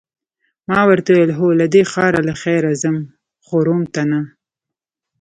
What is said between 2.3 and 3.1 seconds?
خیره ځم،